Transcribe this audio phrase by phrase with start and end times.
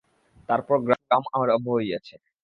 [0.49, 2.15] তারপর গ্রাম আরম্ভ হইয়াছে।